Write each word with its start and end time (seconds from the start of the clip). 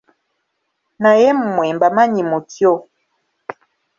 Naye 1.01 1.27
mmwe 1.37 1.65
mbamanyi 1.75 2.21
mutyo. 2.29 2.73